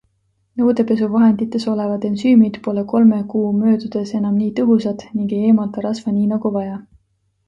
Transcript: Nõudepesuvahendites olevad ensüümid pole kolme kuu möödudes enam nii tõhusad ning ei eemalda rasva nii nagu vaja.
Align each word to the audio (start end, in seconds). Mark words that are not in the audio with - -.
Nõudepesuvahendites 0.59 1.65
olevad 1.73 2.07
ensüümid 2.09 2.57
pole 2.67 2.83
kolme 2.93 3.19
kuu 3.33 3.51
möödudes 3.57 4.13
enam 4.21 4.39
nii 4.39 4.55
tõhusad 4.61 5.05
ning 5.19 5.37
ei 5.37 5.45
eemalda 5.51 5.85
rasva 5.87 6.15
nii 6.17 6.31
nagu 6.33 6.53
vaja. 6.57 6.79